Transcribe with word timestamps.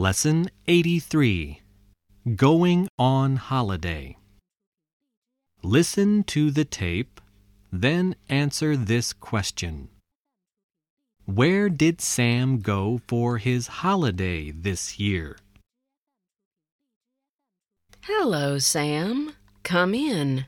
Lesson 0.00 0.48
83 0.66 1.60
Going 2.34 2.88
on 2.98 3.36
Holiday. 3.36 4.16
Listen 5.62 6.24
to 6.24 6.50
the 6.50 6.64
tape, 6.64 7.20
then 7.70 8.16
answer 8.26 8.78
this 8.78 9.12
question 9.12 9.90
Where 11.26 11.68
did 11.68 12.00
Sam 12.00 12.60
go 12.60 13.02
for 13.06 13.36
his 13.36 13.66
holiday 13.84 14.50
this 14.50 14.98
year? 14.98 15.36
Hello, 18.00 18.56
Sam. 18.56 19.34
Come 19.64 19.92
in. 19.92 20.46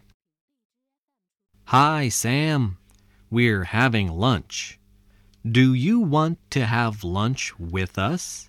Hi, 1.67 2.09
Sam. 2.09 2.79
We're 3.31 3.65
having 3.65 4.09
lunch. 4.09 4.79
Do 5.45 5.75
you 5.75 6.01
want 6.01 6.39
to 6.53 6.65
have 6.65 7.05
lunch 7.05 7.59
with 7.59 7.99
us? 7.99 8.49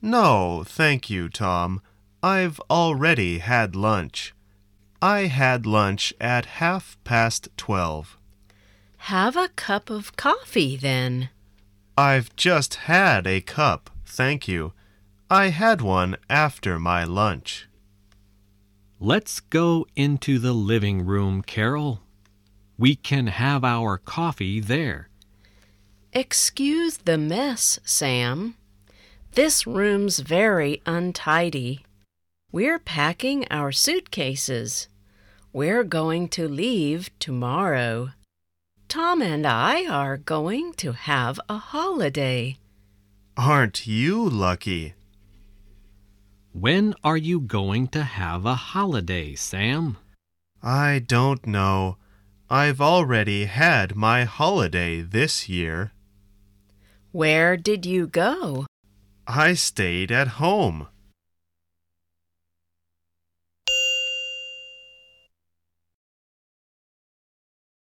No, 0.00 0.62
thank 0.66 1.10
you, 1.10 1.28
Tom. 1.28 1.80
I've 2.22 2.60
already 2.70 3.38
had 3.38 3.76
lunch. 3.76 4.34
I 5.02 5.26
had 5.26 5.66
lunch 5.66 6.14
at 6.20 6.46
half 6.46 6.96
past 7.04 7.48
twelve. 7.56 8.16
Have 8.98 9.36
a 9.36 9.48
cup 9.48 9.90
of 9.90 10.16
coffee 10.16 10.76
then. 10.76 11.30
I've 11.96 12.34
just 12.36 12.74
had 12.74 13.26
a 13.26 13.40
cup, 13.40 13.90
thank 14.04 14.48
you. 14.48 14.72
I 15.30 15.48
had 15.48 15.80
one 15.80 16.16
after 16.28 16.78
my 16.78 17.04
lunch. 17.04 17.68
Let's 18.98 19.40
go 19.40 19.86
into 19.94 20.38
the 20.38 20.52
living 20.52 21.04
room, 21.04 21.42
Carol. 21.42 22.00
We 22.78 22.96
can 22.96 23.28
have 23.28 23.64
our 23.64 23.98
coffee 23.98 24.60
there. 24.60 25.08
Excuse 26.12 26.98
the 26.98 27.18
mess, 27.18 27.78
Sam. 27.84 28.56
This 29.36 29.66
room's 29.66 30.20
very 30.20 30.80
untidy. 30.86 31.84
We're 32.52 32.78
packing 32.78 33.46
our 33.50 33.70
suitcases. 33.70 34.88
We're 35.52 35.84
going 35.84 36.30
to 36.30 36.48
leave 36.48 37.10
tomorrow. 37.18 38.12
Tom 38.88 39.20
and 39.20 39.46
I 39.46 39.84
are 39.84 40.16
going 40.16 40.72
to 40.78 40.92
have 40.92 41.38
a 41.50 41.58
holiday. 41.58 42.56
Aren't 43.36 43.86
you 43.86 44.26
lucky? 44.26 44.94
When 46.54 46.94
are 47.04 47.18
you 47.18 47.38
going 47.40 47.88
to 47.88 48.04
have 48.04 48.46
a 48.46 48.54
holiday, 48.54 49.34
Sam? 49.34 49.98
I 50.62 51.04
don't 51.06 51.46
know. 51.46 51.98
I've 52.48 52.80
already 52.80 53.44
had 53.44 53.96
my 53.96 54.24
holiday 54.24 55.02
this 55.02 55.46
year. 55.46 55.92
Where 57.12 57.58
did 57.58 57.84
you 57.84 58.06
go? 58.06 58.64
I 59.26 59.54
stayed 59.54 60.12
at 60.12 60.28
home. 60.38 60.86